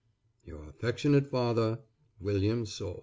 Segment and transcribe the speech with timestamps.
[0.43, 1.77] Your affectionate father,
[2.19, 2.99] WILLIAM SOULE.